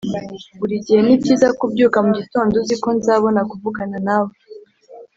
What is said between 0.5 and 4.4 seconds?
burigihe nibyiza kubyuka mugitondo uzi ko nzabona kuvugana nawe.